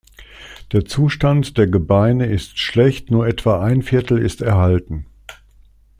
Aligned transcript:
Der 0.71 0.83
Zustand 0.83 1.59
der 1.59 1.67
Gebeine 1.67 2.25
ist 2.25 2.57
schlecht, 2.57 3.11
nur 3.11 3.27
etwa 3.27 3.61
ein 3.63 3.83
Viertel 3.83 4.17
ist 4.17 4.41
erhalten. 4.41 5.05